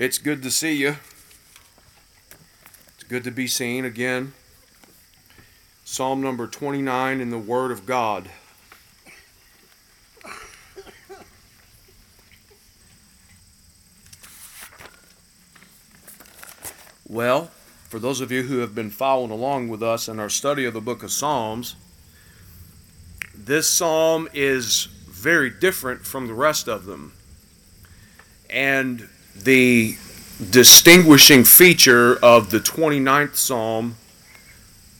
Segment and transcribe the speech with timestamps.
[0.00, 0.96] It's good to see you.
[2.94, 4.32] It's good to be seen again.
[5.84, 8.30] Psalm number 29 in the Word of God.
[17.06, 17.50] Well,
[17.90, 20.72] for those of you who have been following along with us in our study of
[20.72, 21.76] the book of Psalms,
[23.34, 27.12] this psalm is very different from the rest of them.
[28.48, 29.10] And
[29.44, 29.96] the
[30.50, 33.96] distinguishing feature of the 29th psalm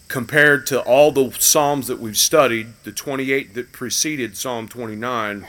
[0.09, 5.47] compared to all the psalms that we've studied, the 28 that preceded Psalm 29,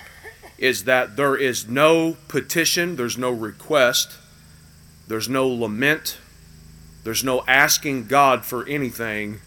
[0.59, 4.12] is that there is no petition, there's no request,
[5.08, 6.20] there's no lament,
[7.03, 9.42] there's no asking God for anything.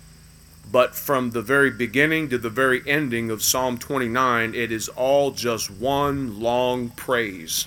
[0.71, 5.31] But from the very beginning to the very ending of Psalm 29, it is all
[5.31, 7.67] just one long praise.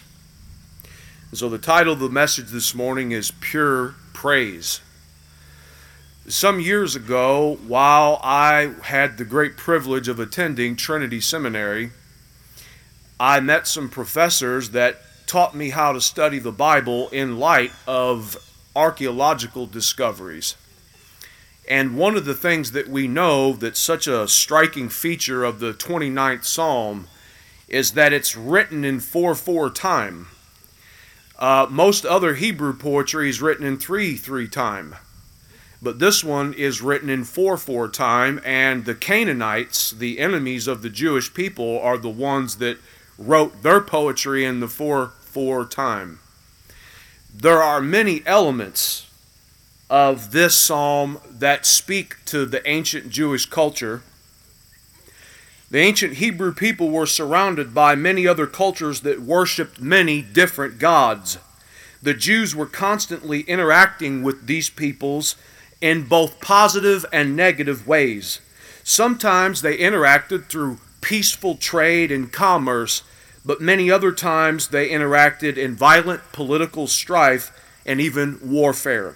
[1.30, 4.80] And so the title of the message this morning is Pure Praise.
[6.26, 11.92] Some years ago, while I had the great privilege of attending Trinity Seminary,
[13.20, 18.38] I met some professors that taught me how to study the Bible in light of
[18.74, 20.56] archaeological discoveries.
[21.68, 25.74] And one of the things that we know that's such a striking feature of the
[25.74, 27.08] 29th Psalm
[27.68, 30.28] is that it's written in 4 4 time.
[31.38, 34.96] Uh, most other Hebrew poetry is written in 3 3 time.
[35.82, 40.82] But this one is written in 4 4 time, and the Canaanites, the enemies of
[40.82, 42.80] the Jewish people, are the ones that
[43.18, 46.20] wrote their poetry in the 4 4 time.
[47.34, 49.06] There are many elements
[49.90, 54.02] of this psalm that speak to the ancient Jewish culture.
[55.70, 61.38] The ancient Hebrew people were surrounded by many other cultures that worshiped many different gods.
[62.02, 65.36] The Jews were constantly interacting with these peoples
[65.82, 68.40] in both positive and negative ways.
[68.84, 73.04] Sometimes they interacted through peaceful trade and commerce,
[73.46, 77.52] but many other times they interacted in violent political strife
[77.86, 79.16] and even warfare.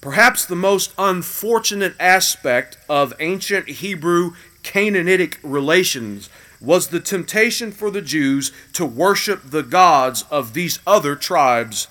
[0.00, 6.28] Perhaps the most unfortunate aspect of ancient Hebrew Canaanitic relations
[6.60, 11.88] was the temptation for the Jews to worship the gods of these other tribes.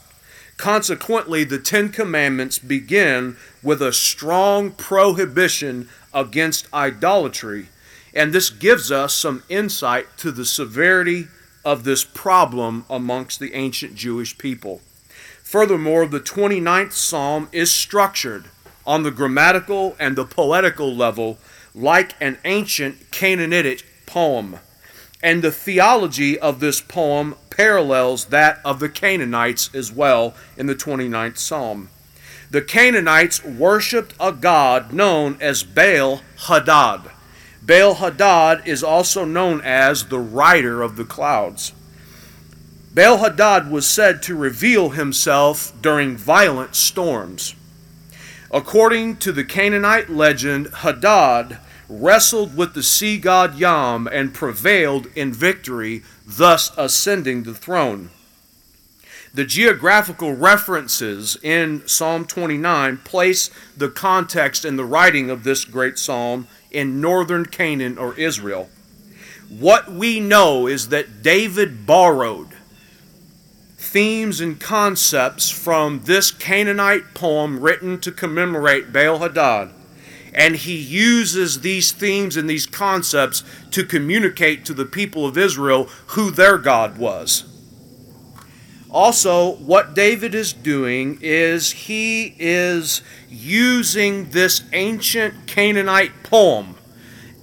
[0.57, 7.67] Consequently, the Ten Commandments begin with a strong prohibition against idolatry,
[8.13, 11.27] and this gives us some insight to the severity
[11.65, 14.81] of this problem amongst the ancient Jewish people.
[15.43, 18.45] Furthermore, the 29th Psalm is structured
[18.85, 21.37] on the grammatical and the poetical level
[21.73, 24.59] like an ancient Canaanitic poem.
[25.23, 30.75] And the theology of this poem parallels that of the Canaanites as well in the
[30.75, 31.89] 29th Psalm.
[32.49, 37.09] The Canaanites worshiped a god known as Baal Hadad.
[37.61, 41.71] Baal Hadad is also known as the rider of the clouds.
[42.93, 47.55] Baal Hadad was said to reveal himself during violent storms.
[48.53, 55.31] According to the Canaanite legend, Hadad wrestled with the sea god Yam and prevailed in
[55.31, 58.09] victory, thus ascending the throne.
[59.33, 65.97] The geographical references in Psalm 29 place the context and the writing of this great
[65.97, 68.69] psalm in northern Canaan or Israel.
[69.47, 72.49] What we know is that David borrowed
[73.81, 79.71] themes and concepts from this Canaanite poem written to commemorate Baal Hadad.
[80.33, 85.85] And he uses these themes and these concepts to communicate to the people of Israel
[86.07, 87.43] who their God was.
[88.89, 96.75] Also, what David is doing is he is using this ancient Canaanite poem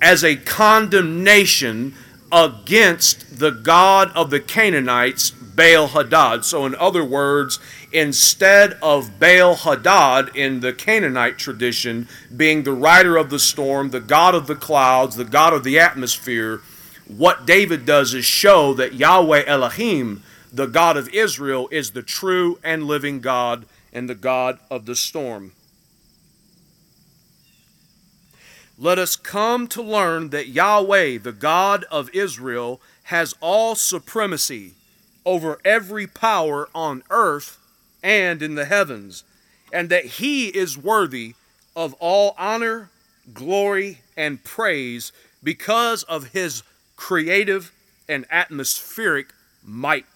[0.01, 1.95] as a condemnation
[2.31, 6.45] against the God of the Canaanites, Baal Hadad.
[6.45, 7.59] So, in other words,
[7.93, 13.99] instead of Baal Hadad in the Canaanite tradition being the rider of the storm, the
[13.99, 16.61] God of the clouds, the God of the atmosphere,
[17.09, 20.23] what David does is show that Yahweh Elohim,
[20.53, 24.95] the God of Israel, is the true and living God and the God of the
[24.95, 25.55] storm.
[28.79, 34.75] Let us come to learn that Yahweh, the God of Israel, has all supremacy
[35.29, 37.59] over every power on earth
[38.03, 39.25] and in the heavens,
[39.71, 41.35] and that He is worthy
[41.77, 42.89] of all honor,
[43.35, 45.13] glory, and praise
[45.45, 46.63] because of His
[46.97, 47.73] creative
[48.09, 50.07] and atmospheric might.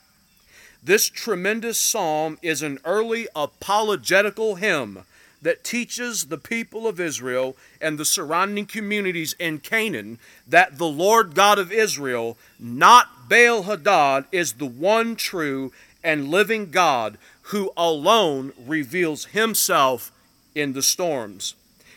[0.82, 5.04] This tremendous psalm is an early apologetical hymn
[5.42, 11.34] that teaches the people of Israel and the surrounding communities in Canaan that the Lord
[11.34, 15.72] God of Israel, not Baal Hadad, is the one true
[16.04, 20.12] and living God who alone reveals himself
[20.54, 21.54] in the storms.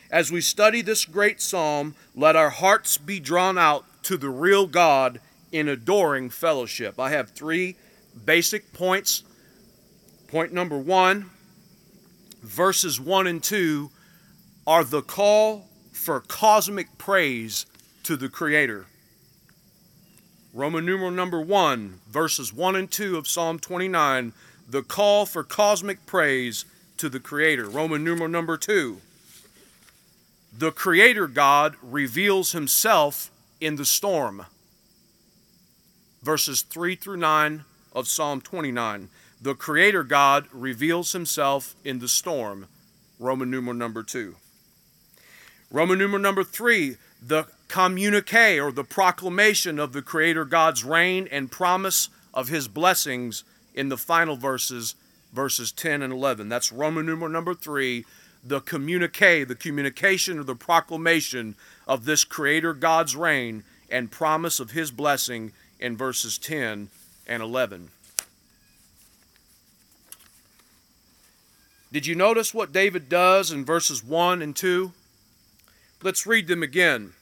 [0.09, 4.65] As we study this great psalm, let our hearts be drawn out to the real
[4.65, 5.19] God
[5.51, 6.97] in adoring fellowship.
[7.01, 7.75] I have three
[8.23, 9.23] basic points.
[10.29, 11.31] Point number one
[12.43, 13.91] verses 1 and 2
[14.65, 17.65] are the call for cosmic praise
[18.03, 18.85] to the Creator.
[20.55, 24.31] Roman numeral number 1, verses 1 and 2 of Psalm 29,
[24.67, 26.63] the call for cosmic praise
[26.97, 27.69] to the Creator.
[27.69, 29.01] Roman numeral number 2,
[30.57, 33.29] the Creator God reveals Himself
[33.59, 34.45] in the storm.
[36.23, 39.09] Verses 3 through 9 of Psalm 29
[39.41, 42.67] the Creator God reveals himself in the storm.
[43.19, 44.37] Roman numeral number two.
[45.69, 51.51] Roman numeral number three, the communique or the proclamation of the Creator God's reign and
[51.51, 54.95] promise of his blessings in the final verses,
[55.33, 56.49] verses 10 and 11.
[56.49, 58.05] That's Roman numeral number three,
[58.43, 61.55] the communique, the communication or the proclamation
[61.87, 66.89] of this Creator God's reign and promise of his blessing in verses 10
[67.27, 67.89] and 11.
[71.91, 74.91] Did you notice what David does in verses 1 and 2?
[76.03, 77.13] Let's read them again.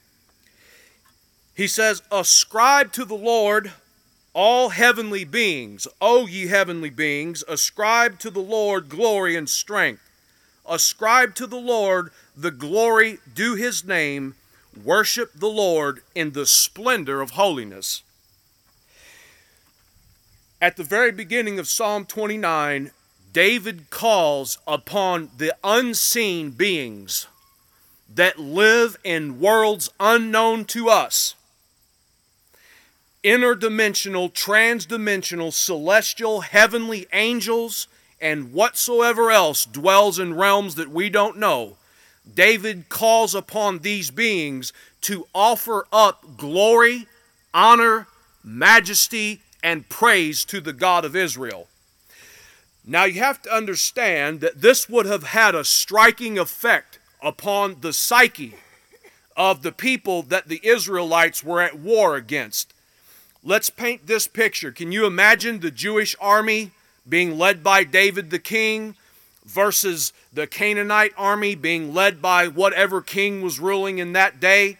[1.56, 3.72] He says, Ascribe to the Lord
[4.34, 10.02] all heavenly beings, O ye heavenly beings, ascribe to the Lord glory and strength.
[10.68, 14.36] Ascribe to the Lord the glory due his name.
[14.84, 18.02] Worship the Lord in the splendor of holiness.
[20.60, 22.90] At the very beginning of Psalm 29,
[23.32, 27.28] David calls upon the unseen beings
[28.12, 31.36] that live in worlds unknown to us
[33.24, 37.88] interdimensional, transdimensional, celestial, heavenly angels,
[38.20, 41.78] and whatsoever else dwells in realms that we don't know.
[42.32, 44.72] David calls upon these beings
[45.02, 47.08] to offer up glory,
[47.54, 48.08] honor,
[48.44, 51.68] majesty, and praise to the God of Israel.
[52.86, 57.94] Now you have to understand that this would have had a striking effect upon the
[57.94, 58.56] psyche
[59.38, 62.73] of the people that the Israelites were at war against.
[63.46, 64.72] Let's paint this picture.
[64.72, 66.72] Can you imagine the Jewish army
[67.08, 68.96] being led by David the king
[69.44, 74.78] versus the Canaanite army being led by whatever king was ruling in that day?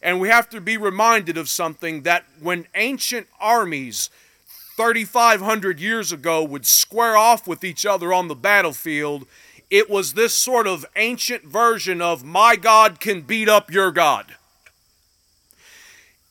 [0.00, 4.08] And we have to be reminded of something that when ancient armies
[4.76, 9.26] 3,500 years ago would square off with each other on the battlefield,
[9.68, 14.36] it was this sort of ancient version of my God can beat up your God.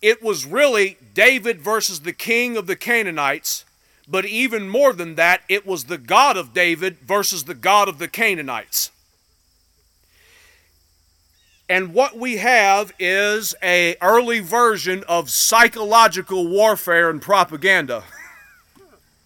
[0.05, 3.65] It was really David versus the king of the Canaanites,
[4.07, 7.97] but even more than that, it was the God of David versus the God of
[7.97, 8.91] the Canaanites.
[11.67, 18.03] And what we have is a early version of psychological warfare and propaganda.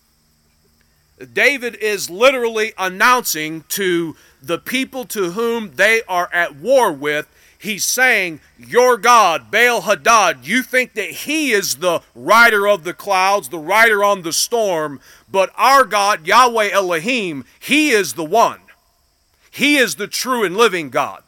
[1.34, 7.28] David is literally announcing to the people to whom they are at war with,
[7.60, 12.94] he's saying, Your God, Baal Hadad, you think that he is the rider of the
[12.94, 15.00] clouds, the rider on the storm,
[15.30, 18.62] but our God, Yahweh Elohim, he is the one.
[19.52, 21.24] He is the true and living God.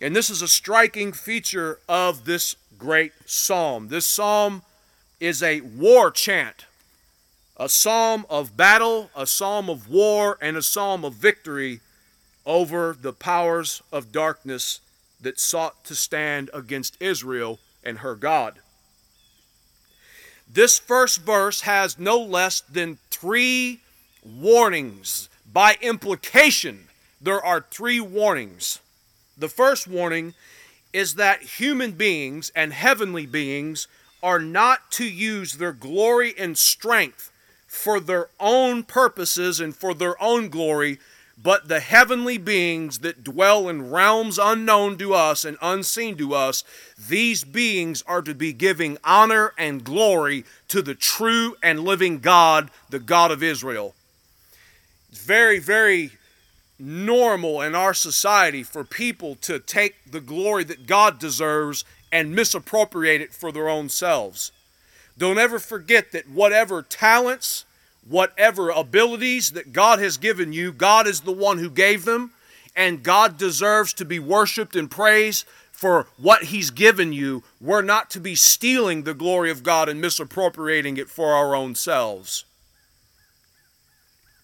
[0.00, 3.88] And this is a striking feature of this great psalm.
[3.88, 4.62] This psalm
[5.20, 6.66] is a war chant
[7.58, 11.80] a psalm of battle, a psalm of war, and a psalm of victory
[12.46, 14.80] over the powers of darkness
[15.20, 18.56] that sought to stand against Israel and her God.
[20.50, 23.80] This first verse has no less than three
[24.24, 25.28] warnings.
[25.50, 26.88] By implication,
[27.20, 28.80] there are three warnings.
[29.36, 30.34] The first warning
[30.92, 33.88] is that human beings and heavenly beings
[34.22, 37.30] are not to use their glory and strength
[37.66, 40.98] for their own purposes and for their own glory,
[41.40, 46.64] but the heavenly beings that dwell in realms unknown to us and unseen to us,
[46.98, 52.70] these beings are to be giving honor and glory to the true and living God,
[52.90, 53.94] the God of Israel.
[55.10, 56.12] It's very, very
[56.78, 63.20] normal in our society for people to take the glory that God deserves and misappropriate
[63.20, 64.50] it for their own selves.
[65.16, 67.64] Don't ever forget that whatever talents,
[68.08, 72.32] whatever abilities that God has given you, God is the one who gave them,
[72.74, 77.44] and God deserves to be worshiped and praised for what He's given you.
[77.60, 81.74] We're not to be stealing the glory of God and misappropriating it for our own
[81.74, 82.44] selves.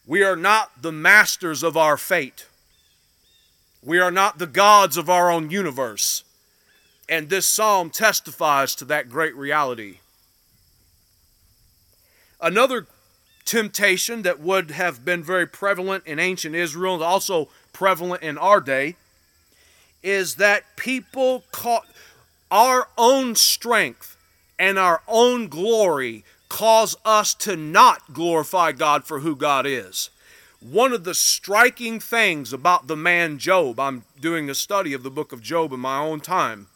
[0.07, 2.47] We are not the masters of our fate.
[3.83, 6.25] We are not the gods of our own universe.
[7.09, 9.99] And this psalm testifies to that great reality.
[12.41, 12.87] Another
[13.45, 18.61] temptation that would have been very prevalent in ancient Israel and also prevalent in our
[18.61, 18.97] day
[20.03, 21.87] is that people caught
[22.51, 24.17] our own strength
[24.59, 30.11] and our own glory cause us to not glorify God for who God is.
[30.61, 35.11] One of the striking things about the man Job, I'm doing a study of the
[35.11, 36.69] book of Job in my own time,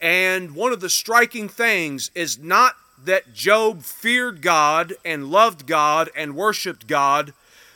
[0.00, 6.10] and one of the striking things is not that Job feared God and loved God
[6.16, 7.32] and worshiped God,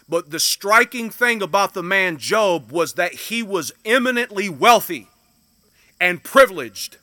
[0.09, 5.09] but the striking thing about the man Job was that he was eminently wealthy
[6.01, 6.99] and privileged.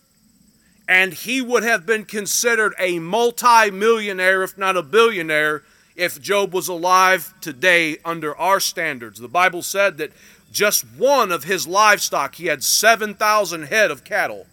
[0.88, 5.63] And he would have been considered a multi-millionaire, if not a billionaire,
[5.96, 9.20] if Job was alive today under our standards.
[9.20, 10.12] The Bible said that
[10.51, 14.48] just one of his livestock, he had 7,000 head of cattle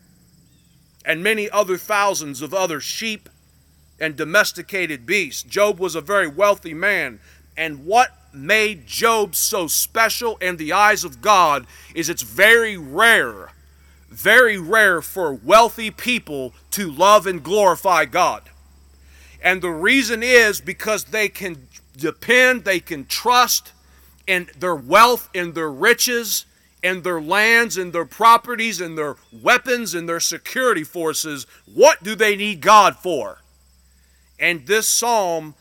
[1.05, 3.29] and many other thousands of other sheep
[4.01, 5.43] and domesticated beasts.
[5.43, 7.21] Job was a very wealthy man.
[7.57, 13.53] And what made Job so special in the eyes of God is it's very rare,
[14.09, 18.43] very rare for wealthy people to love and glorify God.
[19.43, 23.73] And the reason is because they can depend, they can trust
[24.27, 26.45] in their wealth, in their riches,
[26.83, 31.47] in their lands, in their properties, in their weapons, in their security forces.
[31.73, 33.39] What do they need God for?
[34.39, 35.55] And this psalm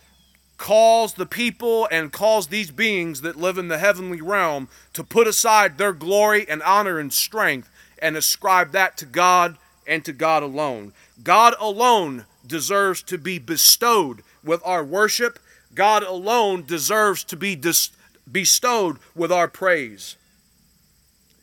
[0.58, 5.28] calls the people and calls these beings that live in the heavenly realm to put
[5.28, 7.70] aside their glory and honor and strength
[8.00, 10.94] and ascribe that to God and to God alone.
[11.24, 15.40] God alone deserves to be bestowed with our worship.
[15.74, 17.92] God alone deserves to be dis-
[18.30, 20.16] bestowed with our praise.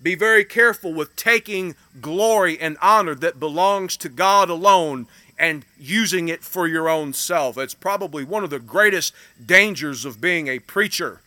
[0.03, 5.07] Be very careful with taking glory and honor that belongs to God alone
[5.38, 7.59] and using it for your own self.
[7.59, 9.12] It's probably one of the greatest
[9.45, 11.21] dangers of being a preacher.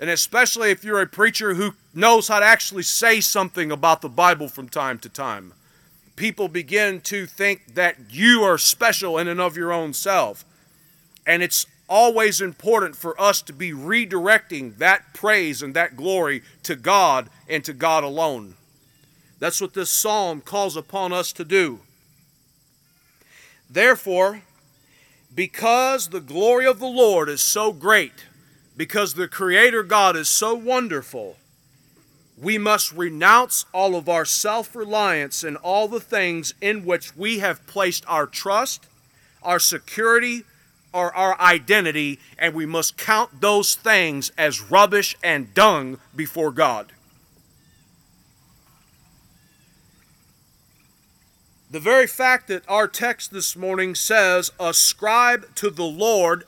[0.00, 4.08] And especially if you're a preacher who knows how to actually say something about the
[4.08, 5.52] Bible from time to time.
[6.16, 10.44] People begin to think that you are special in and of your own self.
[11.26, 16.76] And it's always important for us to be redirecting that praise and that glory to
[16.76, 18.54] God and to God alone.
[19.38, 21.80] That's what this psalm calls upon us to do.
[23.70, 24.42] Therefore,
[25.34, 28.26] because the glory of the Lord is so great,
[28.76, 31.36] because the Creator God is so wonderful,
[32.40, 37.40] we must renounce all of our self reliance and all the things in which we
[37.40, 38.86] have placed our trust,
[39.42, 40.44] our security,
[40.92, 46.92] or our identity, and we must count those things as rubbish and dung before God.
[51.70, 56.44] The very fact that our text this morning says, ascribe to the Lord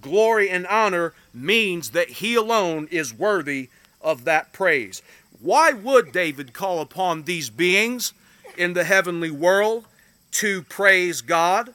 [0.00, 3.68] glory and honor, means that he alone is worthy
[4.02, 5.00] of that praise.
[5.40, 8.12] Why would David call upon these beings
[8.56, 9.86] in the heavenly world
[10.32, 11.74] to praise God?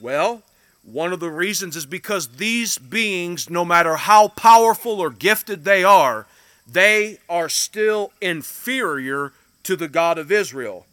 [0.00, 0.42] Well,
[0.84, 5.84] one of the reasons is because these beings, no matter how powerful or gifted they
[5.84, 6.26] are,
[6.66, 9.32] they are still inferior
[9.64, 10.86] to the God of Israel.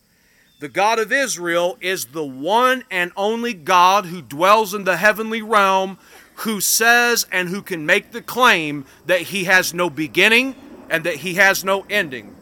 [0.60, 5.42] The God of Israel is the one and only God who dwells in the heavenly
[5.42, 5.98] realm,
[6.36, 10.56] who says and who can make the claim that he has no beginning
[10.90, 12.36] and that he has no ending.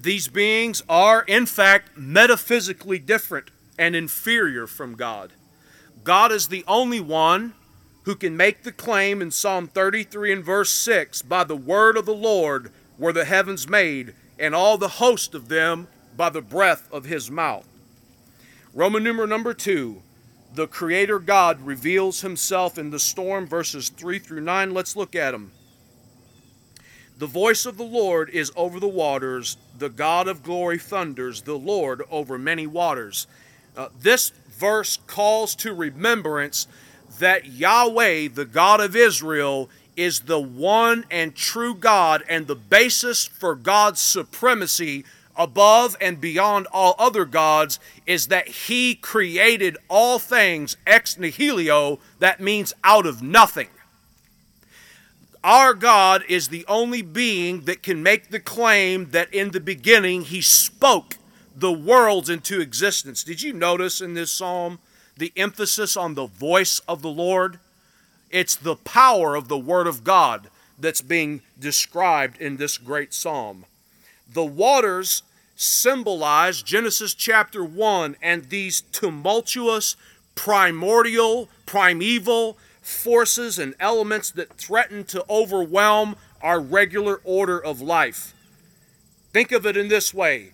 [0.00, 5.34] These beings are, in fact, metaphysically different and inferior from God.
[6.02, 7.52] God is the only one
[8.04, 12.06] who can make the claim in Psalm 33 and verse 6 by the word of
[12.06, 16.88] the Lord were the heavens made, and all the host of them by the breath
[16.92, 17.66] of his mouth.
[18.74, 20.02] Roman numeral number 2
[20.54, 24.74] the Creator God reveals himself in the storm, verses 3 through 9.
[24.74, 25.50] Let's look at them.
[27.16, 31.56] The voice of the Lord is over the waters, the God of glory thunders, the
[31.56, 33.26] Lord over many waters.
[33.74, 36.66] Uh, this verse calls to remembrance
[37.18, 43.26] that Yahweh, the God of Israel, is the one and true God and the basis
[43.26, 45.04] for God's supremacy
[45.36, 52.40] above and beyond all other gods is that he created all things ex nihilo, that
[52.40, 53.68] means out of nothing.
[55.44, 60.22] Our God is the only being that can make the claim that in the beginning
[60.22, 61.16] he spoke
[61.54, 63.24] the worlds into existence.
[63.24, 64.78] Did you notice in this psalm
[65.16, 67.58] the emphasis on the voice of the Lord?
[68.30, 73.66] It's the power of the Word of God that's being described in this great psalm.
[74.32, 75.22] The waters
[75.54, 79.96] symbolize Genesis chapter 1 and these tumultuous,
[80.34, 88.34] primordial, primeval forces and elements that threaten to overwhelm our regular order of life.
[89.32, 90.52] Think of it in this way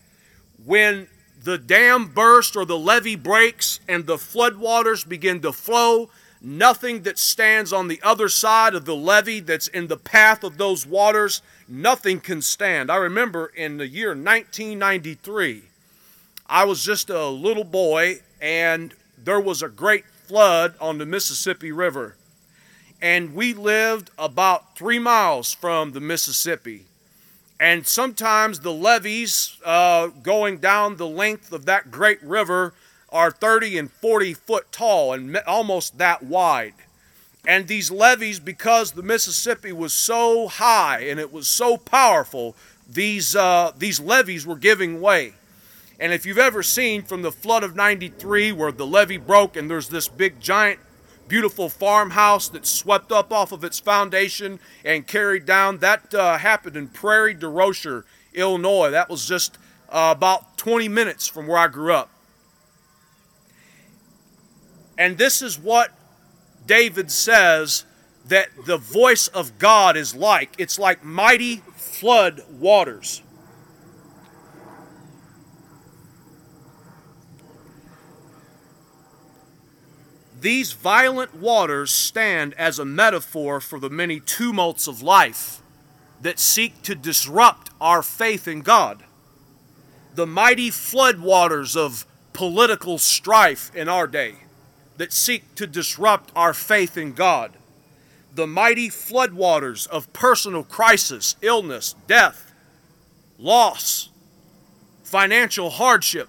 [0.64, 1.08] when
[1.48, 6.10] the dam bursts or the levee breaks and the floodwaters begin to flow,
[6.42, 10.58] nothing that stands on the other side of the levee that's in the path of
[10.58, 12.90] those waters, nothing can stand.
[12.90, 15.62] I remember in the year 1993,
[16.46, 21.72] I was just a little boy and there was a great flood on the Mississippi
[21.72, 22.14] River.
[23.00, 26.84] And we lived about three miles from the Mississippi.
[27.60, 32.72] And sometimes the levees uh, going down the length of that great river
[33.10, 36.74] are 30 and 40 foot tall and almost that wide.
[37.46, 42.54] And these levees, because the Mississippi was so high and it was so powerful,
[42.88, 45.32] these, uh, these levees were giving way.
[45.98, 49.68] And if you've ever seen from the flood of 93 where the levee broke and
[49.68, 50.78] there's this big giant
[51.28, 56.76] beautiful farmhouse that swept up off of its foundation and carried down, that uh, happened
[56.76, 58.04] in Prairie du Rocher,
[58.34, 58.90] Illinois.
[58.90, 59.58] That was just
[59.90, 62.10] uh, about 20 minutes from where I grew up.
[64.96, 65.92] And this is what
[66.66, 67.84] David says
[68.26, 73.22] that the voice of God is like it's like mighty flood waters.
[80.40, 85.62] These violent waters stand as a metaphor for the many tumults of life
[86.20, 89.02] that seek to disrupt our faith in God.
[90.14, 94.36] The mighty floodwaters of political strife in our day
[94.96, 97.56] that seek to disrupt our faith in God.
[98.34, 102.52] The mighty floodwaters of personal crisis, illness, death,
[103.38, 104.10] loss,
[105.02, 106.28] financial hardship.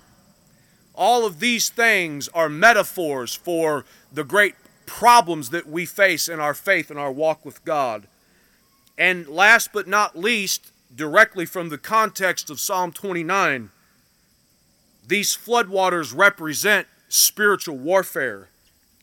[0.99, 6.53] All of these things are metaphors for the great problems that we face in our
[6.53, 8.05] faith and our walk with God.
[8.97, 13.69] And last but not least, directly from the context of Psalm 29,
[15.07, 18.49] these floodwaters represent spiritual warfare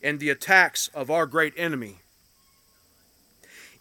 [0.02, 1.96] and the attacks of our great enemy.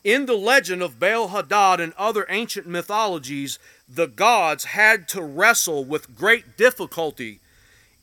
[0.06, 5.84] In the legend of Baal Hadad and other ancient mythologies, the gods had to wrestle
[5.84, 7.42] with great difficulty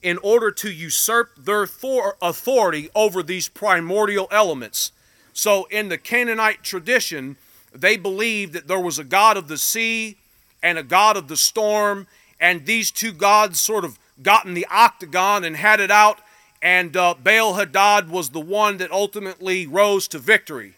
[0.03, 4.93] in order to usurp their authority over these primordial elements.
[5.33, 7.37] So, in the Canaanite tradition,
[7.75, 10.17] they believed that there was a god of the sea
[10.63, 12.07] and a god of the storm,
[12.39, 16.19] and these two gods sort of got in the octagon and had it out
[16.63, 20.75] and uh, Baal Hadad was the one that ultimately rose to victory.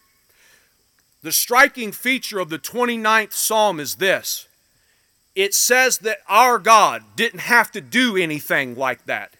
[1.22, 4.48] The striking feature of the 29th Psalm is this
[5.34, 9.34] it says that our God didn't have to do anything like that.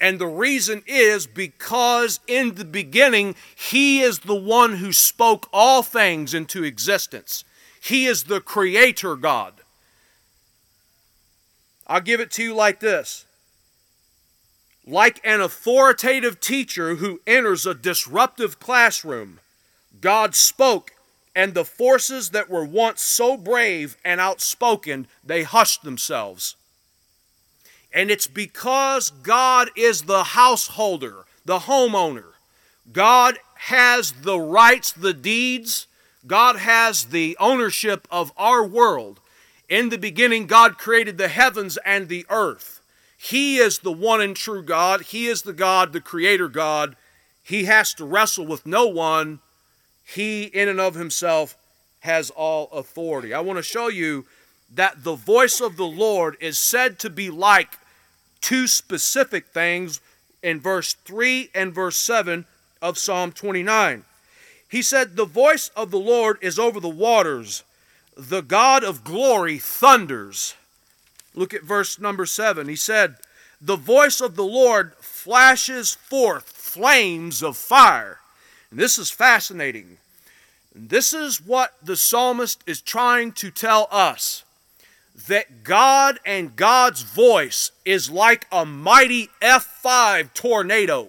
[0.00, 5.82] And the reason is because in the beginning, He is the one who spoke all
[5.82, 7.44] things into existence.
[7.80, 9.54] He is the Creator God.
[11.86, 13.26] I'll give it to you like this
[14.84, 19.38] like an authoritative teacher who enters a disruptive classroom,
[20.00, 20.92] God spoke,
[21.34, 26.56] and the forces that were once so brave and outspoken, they hushed themselves.
[27.92, 32.32] And it's because God is the householder, the homeowner.
[32.92, 35.86] God has the rights, the deeds.
[36.26, 39.20] God has the ownership of our world.
[39.68, 42.80] In the beginning, God created the heavens and the earth.
[43.16, 45.02] He is the one and true God.
[45.02, 46.96] He is the God, the creator God.
[47.42, 49.40] He has to wrestle with no one.
[50.14, 51.56] He, in and of himself,
[52.00, 53.32] has all authority.
[53.32, 54.26] I want to show you
[54.74, 57.78] that the voice of the Lord is said to be like
[58.40, 60.00] two specific things
[60.42, 62.44] in verse 3 and verse 7
[62.80, 64.04] of Psalm 29.
[64.68, 67.62] He said, The voice of the Lord is over the waters,
[68.16, 70.54] the God of glory thunders.
[71.34, 72.68] Look at verse number 7.
[72.68, 73.16] He said,
[73.60, 78.18] The voice of the Lord flashes forth flames of fire.
[78.70, 79.98] And this is fascinating.
[80.74, 84.44] This is what the psalmist is trying to tell us
[85.28, 91.08] that God and God's voice is like a mighty F5 tornado,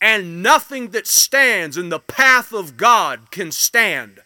[0.00, 4.20] and nothing that stands in the path of God can stand.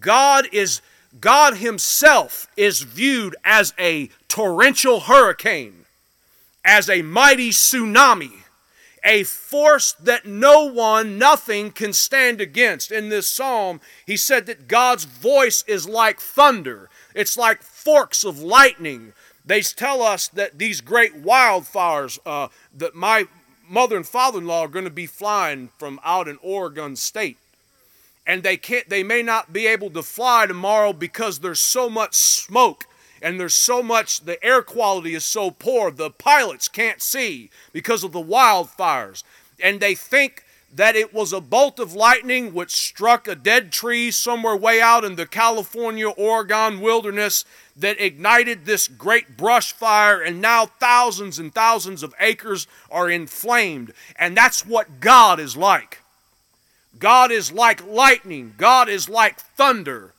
[0.00, 0.80] God is
[1.20, 5.84] God himself is viewed as a torrential hurricane,
[6.64, 8.43] as a mighty tsunami,
[9.04, 12.90] a force that no one, nothing can stand against.
[12.90, 18.40] In this psalm, he said that God's voice is like thunder, it's like forks of
[18.40, 19.12] lightning.
[19.46, 23.26] They tell us that these great wildfires uh, that my
[23.68, 27.36] mother and father-in-law are going to be flying from out in Oregon State
[28.26, 32.14] and they can't they may not be able to fly tomorrow because there's so much
[32.14, 32.86] smoke
[33.24, 38.04] and there's so much the air quality is so poor the pilots can't see because
[38.04, 39.24] of the wildfires.
[39.58, 44.10] And they think that it was a bolt of lightning which struck a dead tree
[44.10, 50.42] somewhere way out in the California Oregon wilderness that ignited this great brush fire and
[50.42, 53.94] now thousands and thousands of acres are inflamed.
[54.16, 56.02] And that's what God is like.
[56.98, 60.12] God is like lightning, God is like thunder.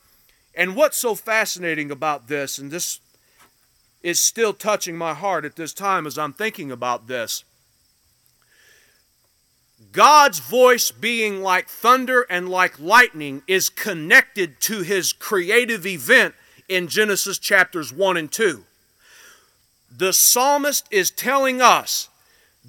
[0.55, 2.99] And what's so fascinating about this, and this
[4.01, 7.43] is still touching my heart at this time as I'm thinking about this.
[9.91, 16.35] God's voice being like thunder and like lightning is connected to his creative event
[16.69, 18.63] in Genesis chapters 1 and 2.
[19.89, 22.09] The psalmist is telling us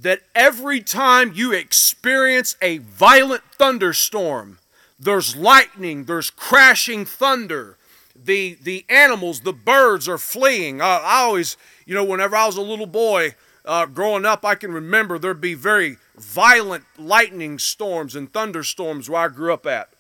[0.01, 4.59] that every time you experience a violent thunderstorm,
[4.99, 7.77] there's lightning, there's crashing thunder,
[8.15, 10.81] the, the animals, the birds are fleeing.
[10.81, 14.55] I, I always, you know, whenever I was a little boy uh, growing up, I
[14.55, 19.91] can remember there'd be very violent lightning storms and thunderstorms where I grew up at.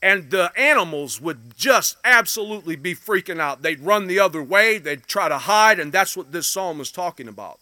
[0.00, 3.62] And the animals would just absolutely be freaking out.
[3.62, 6.92] They'd run the other way, they'd try to hide, and that's what this psalm was
[6.92, 7.58] talking about.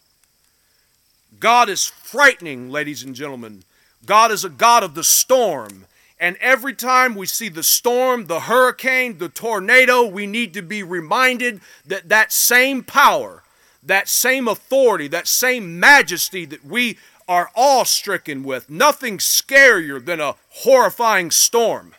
[1.40, 3.64] God is frightening, ladies and gentlemen.
[4.05, 5.87] God is a God of the storm.
[6.18, 10.83] And every time we see the storm, the hurricane, the tornado, we need to be
[10.83, 13.42] reminded that that same power,
[13.83, 16.98] that same authority, that same majesty that we
[17.29, 21.94] are awe stricken with, nothing scarier than a horrifying storm.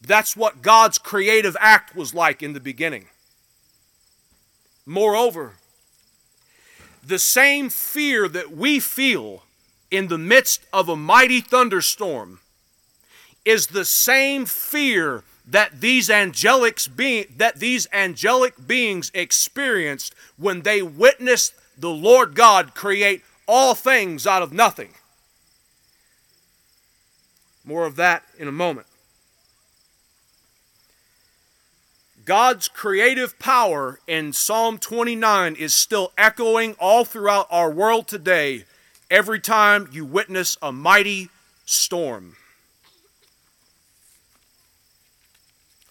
[0.00, 3.06] That's what God's creative act was like in the beginning.
[4.86, 5.56] Moreover,
[7.04, 9.42] the same fear that we feel
[9.90, 12.40] in the midst of a mighty thunderstorm
[13.44, 20.82] is the same fear that these angelic being that these angelic beings experienced when they
[20.82, 24.90] witnessed the Lord God create all things out of nothing.
[27.64, 28.86] More of that in a moment.
[32.24, 38.64] God's creative power in Psalm 29 is still echoing all throughout our world today
[39.10, 41.30] every time you witness a mighty
[41.64, 42.36] storm.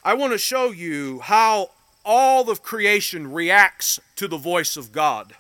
[0.07, 1.71] I want to show you how
[2.05, 5.33] all of creation reacts to the voice of God.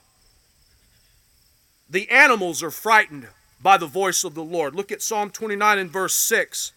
[1.89, 3.29] The animals are frightened
[3.61, 4.75] by the voice of the Lord.
[4.75, 6.73] Look at Psalm 29 and verse 6.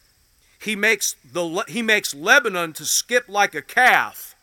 [0.61, 4.37] He makes, the, he makes Lebanon to skip like a calf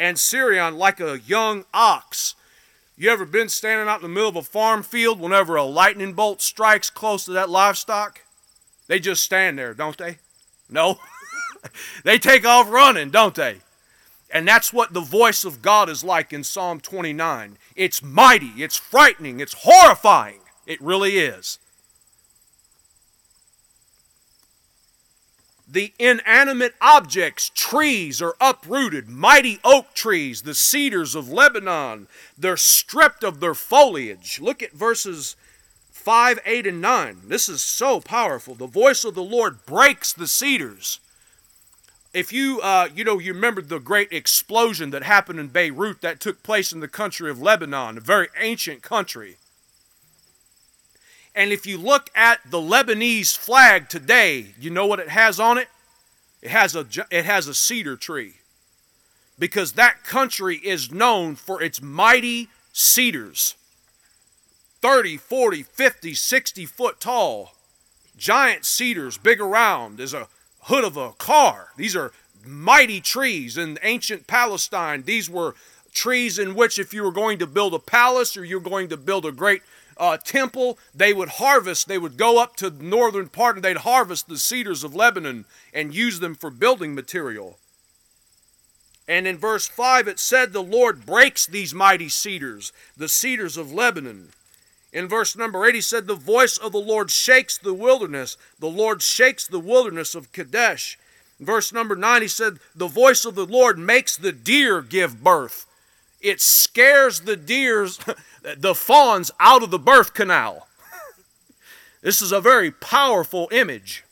[0.00, 2.34] and Sirion like a young ox.
[2.96, 6.14] You ever been standing out in the middle of a farm field whenever a lightning
[6.14, 8.22] bolt strikes close to that livestock?
[8.86, 10.16] They just stand there, don't they?
[10.70, 10.98] No.
[12.04, 13.58] they take off running, don't they?
[14.30, 17.56] And that's what the voice of God is like in Psalm 29.
[17.76, 20.40] It's mighty, it's frightening, it's horrifying.
[20.66, 21.58] It really is.
[25.74, 29.08] the inanimate objects, trees, are uprooted.
[29.08, 32.06] Mighty oak trees, the cedars of Lebanon,
[32.38, 34.40] they're stripped of their foliage.
[34.40, 35.36] Look at verses
[35.90, 37.22] 5, 8, and 9.
[37.26, 38.54] This is so powerful.
[38.54, 41.00] The voice of the Lord breaks the cedars.
[42.14, 46.20] If you, uh, you know, you remember the great explosion that happened in Beirut that
[46.20, 49.36] took place in the country of Lebanon, a very ancient country.
[51.34, 55.58] And if you look at the Lebanese flag today, you know what it has on
[55.58, 55.66] it?
[56.40, 58.34] It has a, it has a cedar tree.
[59.36, 63.56] Because that country is known for its mighty cedars
[64.82, 67.54] 30, 40, 50, 60 foot tall.
[68.16, 70.28] Giant cedars, big around as a
[70.64, 71.68] hood of a car.
[71.76, 72.12] These are
[72.46, 75.02] mighty trees in ancient Palestine.
[75.02, 75.54] These were
[75.92, 78.96] trees in which, if you were going to build a palace or you're going to
[78.96, 79.62] build a great
[79.96, 83.78] uh, temple, they would harvest, they would go up to the northern part and they'd
[83.78, 87.58] harvest the cedars of Lebanon and use them for building material.
[89.06, 93.72] And in verse 5, it said, The Lord breaks these mighty cedars, the cedars of
[93.72, 94.30] Lebanon.
[94.94, 98.36] In verse number 8, he said, The voice of the Lord shakes the wilderness.
[98.60, 100.96] The Lord shakes the wilderness of Kadesh.
[101.40, 105.22] In verse number 9, he said, The voice of the Lord makes the deer give
[105.22, 105.66] birth.
[106.20, 107.98] It scares the deers,
[108.56, 110.68] the fawns, out of the birth canal.
[112.00, 114.04] this is a very powerful image.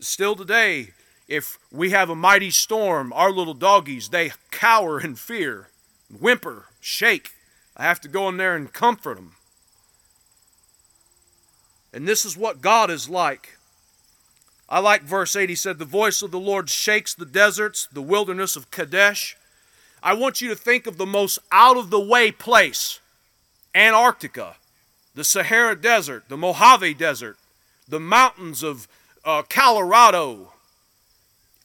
[0.00, 0.90] Still today,
[1.26, 5.70] if we have a mighty storm, our little doggies, they cower in fear,
[6.10, 7.30] whimper, shake.
[7.78, 9.32] I have to go in there and comfort them.
[11.92, 13.56] And this is what God is like.
[14.68, 15.48] I like verse 8.
[15.48, 19.36] He said, The voice of the Lord shakes the deserts, the wilderness of Kadesh.
[20.02, 23.00] I want you to think of the most out of the way place
[23.74, 24.56] Antarctica,
[25.14, 27.36] the Sahara Desert, the Mojave Desert,
[27.88, 28.86] the mountains of
[29.24, 30.52] uh, Colorado,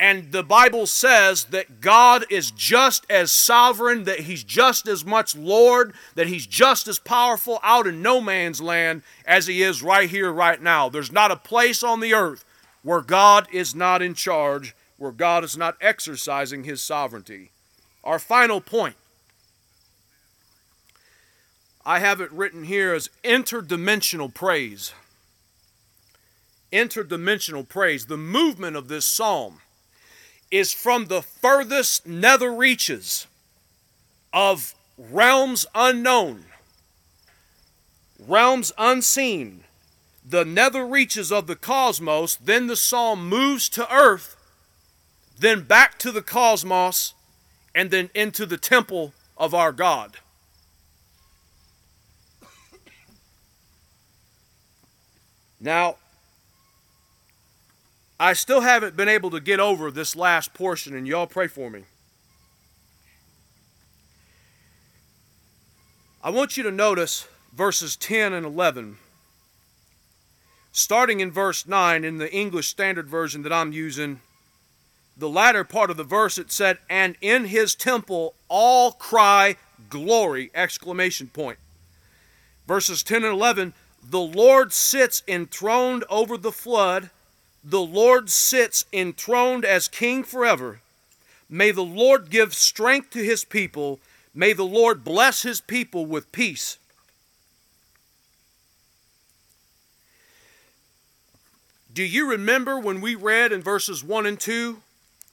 [0.04, 5.34] and the Bible says that God is just as sovereign, that He's just as much
[5.34, 10.10] Lord, that He's just as powerful out in no man's land as He is right
[10.10, 10.90] here, right now.
[10.90, 12.44] There's not a place on the earth
[12.82, 17.52] where God is not in charge, where God is not exercising His sovereignty.
[18.04, 18.98] Our final point.
[21.86, 24.92] I have it written here as interdimensional praise.
[26.74, 28.08] Interdimensional praise.
[28.08, 29.60] The movement of this psalm
[30.54, 33.26] is from the furthest nether reaches
[34.32, 36.46] of realms unknown,
[38.20, 39.64] realms unseen,
[40.24, 42.36] the nether reaches of the cosmos.
[42.36, 44.36] Then the psalm moves to earth,
[45.40, 47.16] then back to the cosmos,
[47.74, 50.18] and then into the temple of our God.
[55.60, 55.96] Now,
[58.24, 61.70] I still haven't been able to get over this last portion, and y'all pray for
[61.70, 61.84] me.
[66.24, 68.96] I want you to notice verses 10 and 11.
[70.72, 74.22] Starting in verse 9 in the English Standard Version that I'm using,
[75.18, 79.58] the latter part of the verse it said, And in his temple all cry
[79.90, 80.50] glory!
[80.56, 81.60] Exclamation point.
[82.70, 87.10] Verses 10 and 11, the Lord sits enthroned over the flood
[87.64, 90.82] the Lord sits enthroned as king forever.
[91.50, 94.00] May the Lord give strength to his people.
[94.34, 96.78] May the Lord bless his people with peace.
[101.94, 104.82] Do you remember when we read in verses 1 and 2?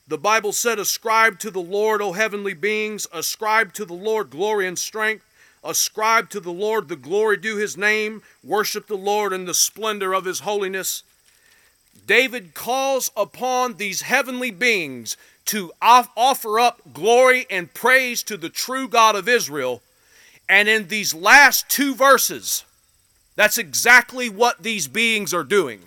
[0.06, 4.66] The Bible said, Ascribe to the Lord, O heavenly beings, ascribe to the Lord glory
[4.66, 5.24] and strength,
[5.64, 10.12] ascribe to the Lord the glory due his name, worship the Lord in the splendor
[10.12, 11.02] of his holiness.
[12.10, 18.88] David calls upon these heavenly beings to offer up glory and praise to the true
[18.88, 19.80] God of Israel.
[20.48, 22.64] And in these last two verses,
[23.36, 25.82] that's exactly what these beings are doing.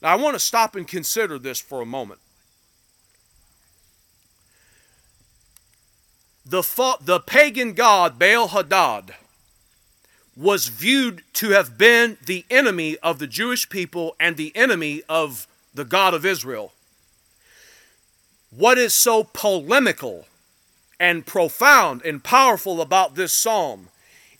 [0.00, 2.20] Now, I want to stop and consider this for a moment.
[6.46, 6.62] The,
[6.98, 9.16] the pagan god Baal Hadad
[10.36, 15.46] was viewed to have been the enemy of the Jewish people and the enemy of
[15.74, 16.72] the God of Israel.
[18.50, 20.26] What is so polemical
[20.98, 23.88] and profound and powerful about this psalm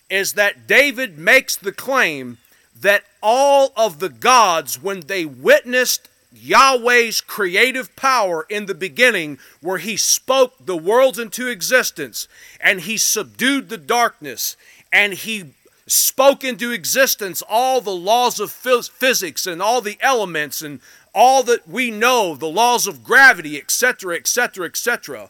[0.09, 2.37] is that David makes the claim
[2.79, 9.77] that all of the gods, when they witnessed Yahweh's creative power in the beginning, where
[9.77, 12.27] he spoke the worlds into existence
[12.59, 14.55] and he subdued the darkness
[14.91, 15.53] and he
[15.91, 20.79] spoke into existence all the laws of physics and all the elements and
[21.13, 25.29] all that we know, the laws of gravity, etc., etc., etc.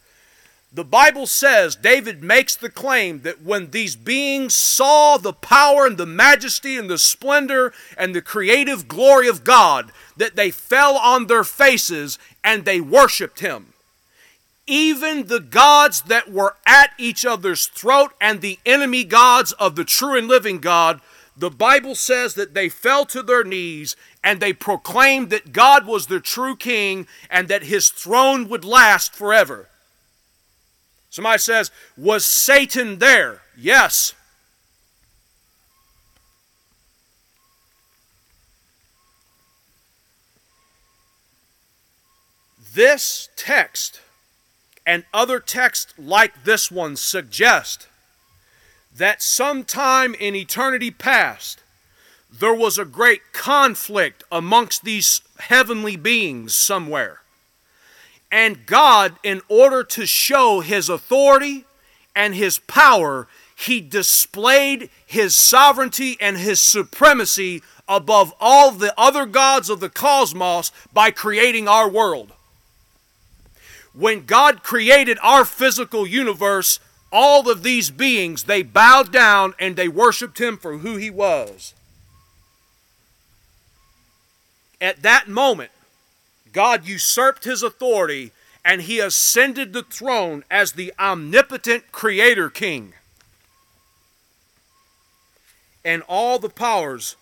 [0.72, 5.98] The Bible says, David makes the claim that when these beings saw the power and
[5.98, 11.26] the majesty and the splendor and the creative glory of God, that they fell on
[11.26, 13.71] their faces and they worshiped him
[14.66, 19.84] even the gods that were at each other's throat and the enemy gods of the
[19.84, 21.00] true and living God,
[21.36, 26.06] the Bible says that they fell to their knees and they proclaimed that God was
[26.06, 29.68] their true king and that his throne would last forever.
[31.10, 33.42] Somebody says, Was Satan there?
[33.56, 34.14] Yes.
[42.74, 44.01] This text
[44.86, 47.88] and other texts like this one suggest
[48.94, 51.62] that sometime in eternity past,
[52.30, 57.20] there was a great conflict amongst these heavenly beings somewhere.
[58.30, 61.64] And God, in order to show his authority
[62.16, 69.68] and his power, he displayed his sovereignty and his supremacy above all the other gods
[69.68, 72.32] of the cosmos by creating our world.
[73.94, 79.88] When God created our physical universe, all of these beings, they bowed down and they
[79.88, 81.74] worshiped him for who he was.
[84.80, 85.70] At that moment,
[86.52, 88.32] God usurped his authority
[88.64, 92.94] and he ascended the throne as the omnipotent creator king.
[95.84, 97.16] And all the powers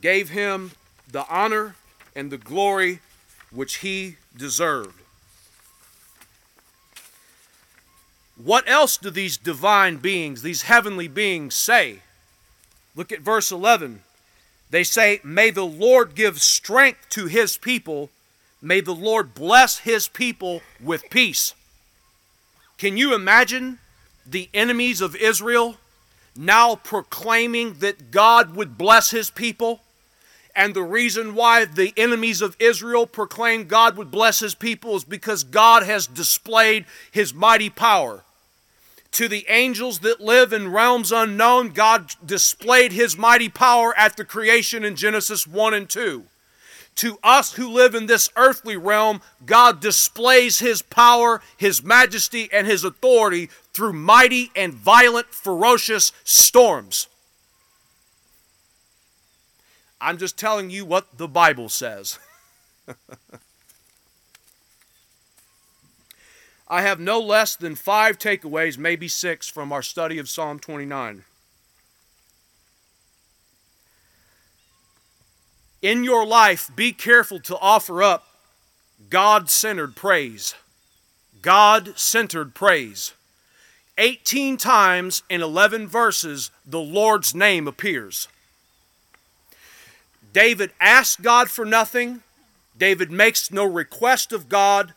[0.00, 0.72] gave him
[1.10, 1.76] the honor
[2.14, 3.00] and the glory
[3.50, 5.03] which he deserved.
[8.36, 12.00] What else do these divine beings, these heavenly beings, say?
[12.96, 14.02] Look at verse 11.
[14.70, 18.10] They say, May the Lord give strength to his people.
[18.60, 21.54] May the Lord bless his people with peace.
[22.76, 23.78] Can you imagine
[24.26, 25.76] the enemies of Israel
[26.36, 29.83] now proclaiming that God would bless his people?
[30.56, 35.04] And the reason why the enemies of Israel proclaim God would bless his people is
[35.04, 38.22] because God has displayed his mighty power.
[39.12, 44.24] To the angels that live in realms unknown, God displayed his mighty power at the
[44.24, 46.24] creation in Genesis 1 and 2.
[46.96, 52.66] To us who live in this earthly realm, God displays his power, his majesty, and
[52.66, 57.08] his authority through mighty and violent, ferocious storms.
[60.04, 62.18] I'm just telling you what the Bible says.
[66.68, 71.24] I have no less than five takeaways, maybe six, from our study of Psalm 29.
[75.80, 78.26] In your life, be careful to offer up
[79.08, 80.54] God centered praise.
[81.40, 83.14] God centered praise.
[83.96, 88.28] 18 times in 11 verses, the Lord's name appears.
[90.34, 92.22] David asks God for nothing.
[92.76, 94.92] David makes no request of God.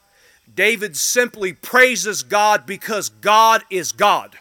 [0.53, 4.39] David simply praises God because God is God.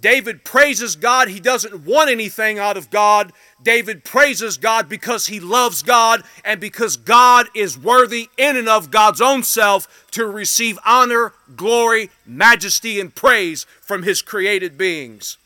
[0.00, 1.28] David praises God.
[1.28, 3.32] He doesn't want anything out of God.
[3.62, 8.90] David praises God because he loves God and because God is worthy in and of
[8.90, 15.38] God's own self to receive honor, glory, majesty, and praise from his created beings.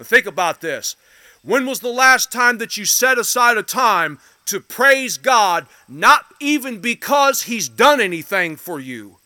[0.00, 0.96] Now think about this.
[1.42, 6.26] When was the last time that you set aside a time to praise God, not
[6.38, 9.18] even because He's done anything for you,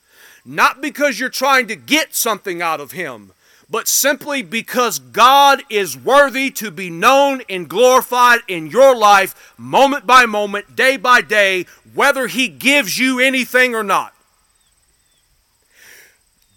[0.45, 3.33] not because you're trying to get something out of Him,
[3.69, 10.07] but simply because God is worthy to be known and glorified in your life moment
[10.07, 14.15] by moment, day by day, whether He gives you anything or not.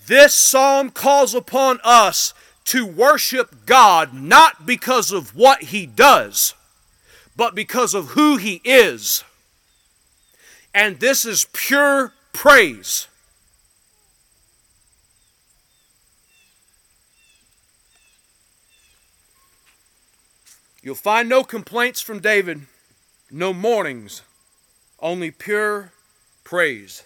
[0.06, 2.34] This psalm calls upon us
[2.68, 6.54] to worship God not because of what He does,
[7.36, 9.24] but because of who He is.
[10.74, 13.08] And this is pure praise.
[20.84, 22.62] You'll find no complaints from David,
[23.32, 24.22] no mournings,
[25.00, 25.94] only pure
[26.44, 27.04] praise.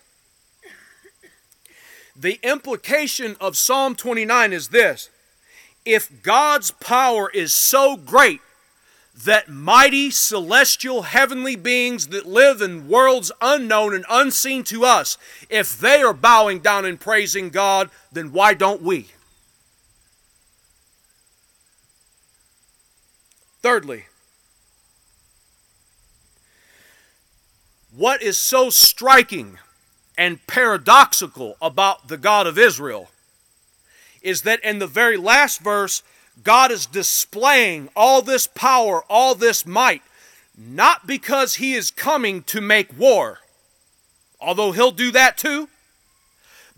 [2.15, 5.09] The implication of Psalm 29 is this
[5.85, 8.41] if God's power is so great
[9.25, 15.17] that mighty celestial heavenly beings that live in worlds unknown and unseen to us,
[15.49, 19.07] if they are bowing down and praising God, then why don't we?
[23.61, 24.05] Thirdly,
[27.95, 29.59] what is so striking
[30.17, 33.09] and paradoxical about the God of Israel
[34.21, 36.03] is that in the very last verse,
[36.43, 40.01] God is displaying all this power, all this might,
[40.57, 43.39] not because He is coming to make war,
[44.39, 45.69] although He'll do that too.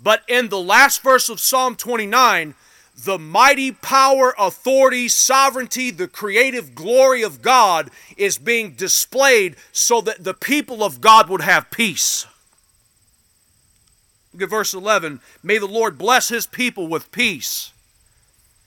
[0.02, 2.56] But in the last verse of Psalm 29,
[2.96, 10.24] the mighty power, authority, sovereignty, the creative glory of God is being displayed so that
[10.24, 12.28] the people of God would have peace.
[14.34, 15.22] Verse 11.
[15.42, 17.72] May the Lord bless his people with peace.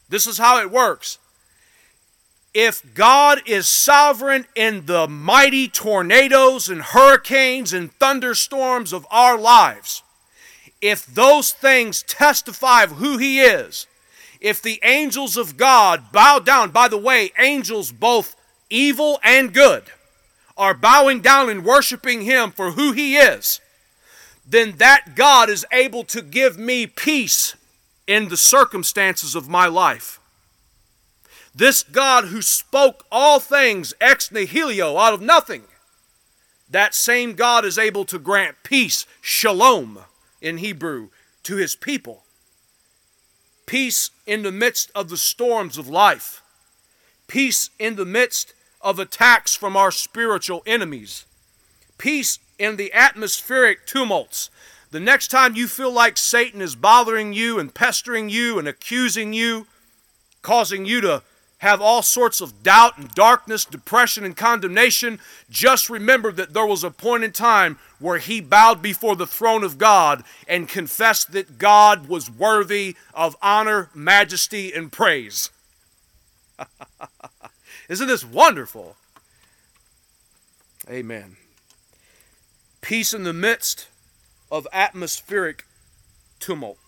[0.08, 1.18] This is how it works.
[2.54, 10.02] If God is sovereign in the mighty tornadoes and hurricanes and thunderstorms of our lives,
[10.80, 13.86] if those things testify of who He is,
[14.40, 18.36] if the angels of God bow down, by the way, angels both
[18.70, 19.84] evil and good
[20.56, 23.60] are bowing down and worshiping Him for who He is
[24.46, 27.56] then that God is able to give me peace
[28.06, 30.20] in the circumstances of my life.
[31.54, 35.64] This God who spoke all things ex nihilo out of nothing,
[36.70, 40.00] that same God is able to grant peace, shalom
[40.40, 41.08] in Hebrew,
[41.44, 42.22] to his people.
[43.66, 46.42] Peace in the midst of the storms of life.
[47.26, 51.24] Peace in the midst of attacks from our spiritual enemies.
[51.98, 54.50] Peace in the atmospheric tumults.
[54.90, 59.32] The next time you feel like Satan is bothering you and pestering you and accusing
[59.32, 59.66] you,
[60.42, 61.22] causing you to
[61.58, 65.18] have all sorts of doubt and darkness, depression and condemnation,
[65.50, 69.64] just remember that there was a point in time where he bowed before the throne
[69.64, 75.50] of God and confessed that God was worthy of honor, majesty, and praise.
[77.88, 78.96] Isn't this wonderful?
[80.90, 81.36] Amen.
[82.86, 83.88] Peace in the midst
[84.48, 85.64] of atmospheric
[86.38, 86.78] tumult.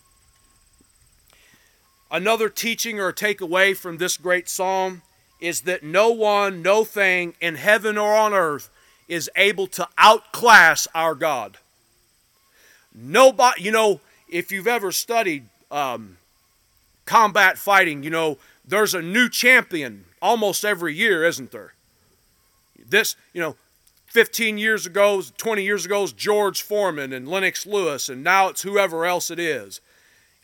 [2.09, 5.01] Another teaching or takeaway from this great psalm
[5.41, 8.69] is that no one, no thing in heaven or on earth
[9.09, 11.57] is able to outclass our God.
[12.95, 16.15] Nobody, you know, if you've ever studied um,
[17.05, 21.73] combat fighting, you know, there's a new champion almost every year, isn't there?
[22.87, 23.57] This, you know,
[24.09, 28.63] 15 years ago, 20 years ago is George Foreman and Lennox Lewis, and now it's
[28.63, 29.81] whoever else it is.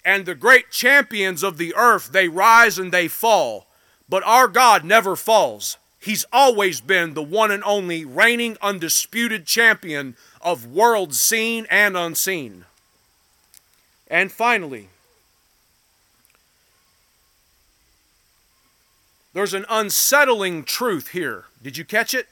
[0.03, 3.65] And the great champions of the earth, they rise and they fall.
[4.07, 5.77] But our God never falls.
[5.99, 12.65] He's always been the one and only reigning undisputed champion of worlds seen and unseen.
[14.07, 14.89] And finally,
[19.33, 21.45] there's an unsettling truth here.
[21.63, 22.27] Did you catch it?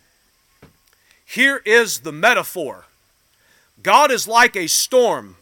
[1.26, 2.86] Here is the metaphor
[3.82, 5.36] God is like a storm.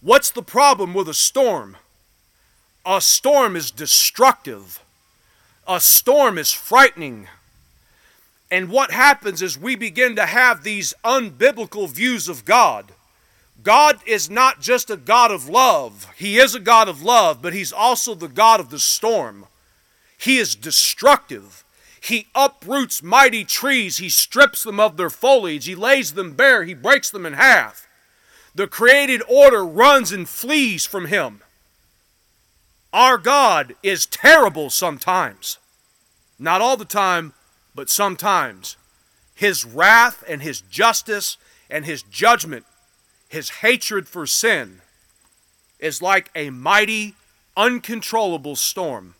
[0.00, 1.76] What's the problem with a storm?
[2.84, 4.82] A storm is destructive.
[5.66, 7.28] A storm is frightening.
[8.50, 12.92] And what happens is we begin to have these unbiblical views of God.
[13.62, 16.06] God is not just a God of love.
[16.16, 19.46] He is a God of love, but He's also the God of the storm.
[20.18, 21.63] He is destructive.
[22.04, 23.96] He uproots mighty trees.
[23.96, 25.64] He strips them of their foliage.
[25.64, 26.64] He lays them bare.
[26.64, 27.88] He breaks them in half.
[28.54, 31.40] The created order runs and flees from him.
[32.92, 35.56] Our God is terrible sometimes.
[36.38, 37.32] Not all the time,
[37.74, 38.76] but sometimes.
[39.34, 41.38] His wrath and his justice
[41.70, 42.66] and his judgment,
[43.28, 44.82] his hatred for sin,
[45.78, 47.14] is like a mighty,
[47.56, 49.14] uncontrollable storm.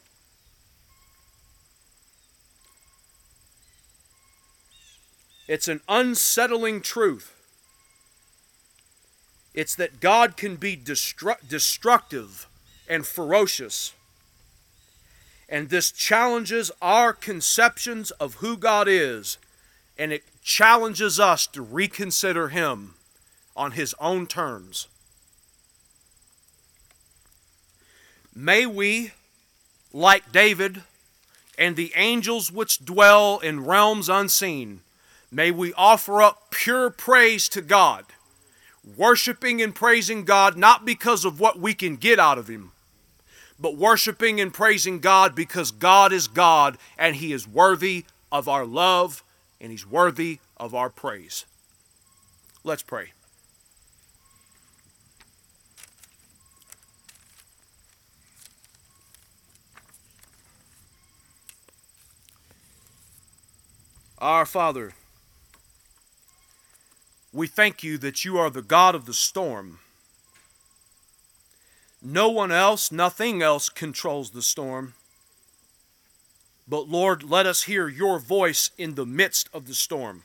[5.47, 7.33] It's an unsettling truth.
[9.53, 12.49] It's that God can be destru- destructive
[12.89, 13.93] and ferocious.
[15.49, 19.39] And this challenges our conceptions of who God is,
[19.99, 22.95] and it challenges us to reconsider Him
[23.57, 24.89] on His own terms.
[28.35, 29.13] May we,
[29.93, 30.83] like David
[31.57, 34.81] and the angels which dwell in realms unseen,
[35.35, 38.05] May we offer up pure praise to God,
[38.97, 42.71] worshiping and praising God not because of what we can get out of Him,
[43.59, 48.65] but worshiping and praising God because God is God and He is worthy of our
[48.65, 49.25] love
[49.61, 51.47] and He's worthy of our praise.
[52.63, 53.11] Let's pray.
[64.19, 64.95] Our Father,
[67.35, 69.81] we thank you that you are the God of the storm.
[72.01, 74.95] No one else, nothing else controls the storm.
[76.69, 80.23] But Lord, let us hear your voice in the midst of the storm.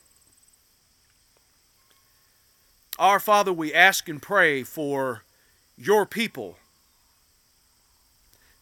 [3.00, 5.24] Our Father, we ask and pray for
[5.78, 6.58] your people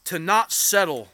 [0.06, 1.10] to not settle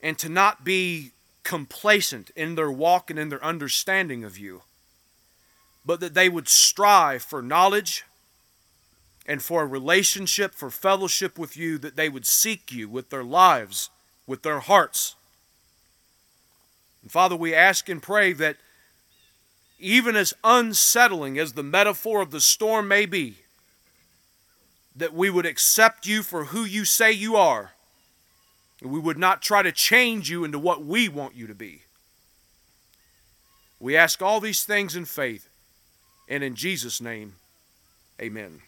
[0.00, 1.10] and to not be
[1.42, 4.62] complacent in their walk and in their understanding of you
[5.86, 8.04] but that they would strive for knowledge
[9.24, 13.24] and for a relationship, for fellowship with you, that they would seek you with their
[13.24, 13.88] lives,
[14.26, 15.14] with their hearts.
[17.02, 18.56] And Father, we ask and pray that
[19.78, 23.36] even as unsettling as the metaphor of the storm may be,
[24.94, 27.72] that we would accept you for who you say you are.
[28.80, 31.82] And we would not try to change you into what we want you to be.
[33.78, 35.48] We ask all these things in faith
[36.28, 37.34] and in Jesus' name,
[38.20, 38.62] amen.